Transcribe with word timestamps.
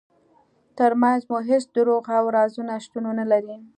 ترمنځ 0.77 1.21
مو 1.29 1.37
هیڅ 1.49 1.63
دروغ 1.75 2.03
او 2.19 2.25
رازونه 2.37 2.73
شتون 2.83 3.03
ونلري. 3.07 3.57